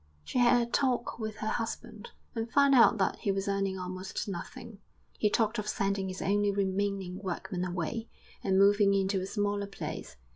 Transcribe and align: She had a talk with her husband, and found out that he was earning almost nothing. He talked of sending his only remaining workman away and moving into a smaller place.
She 0.23 0.39
had 0.39 0.59
a 0.59 0.65
talk 0.65 1.19
with 1.19 1.35
her 1.35 1.47
husband, 1.47 2.09
and 2.33 2.49
found 2.51 2.73
out 2.73 2.97
that 2.97 3.17
he 3.19 3.31
was 3.31 3.47
earning 3.47 3.77
almost 3.77 4.27
nothing. 4.27 4.79
He 5.19 5.29
talked 5.29 5.59
of 5.59 5.67
sending 5.69 6.07
his 6.07 6.23
only 6.23 6.49
remaining 6.49 7.19
workman 7.21 7.63
away 7.63 8.09
and 8.43 8.57
moving 8.57 8.95
into 8.95 9.21
a 9.21 9.27
smaller 9.27 9.67
place. 9.67 10.15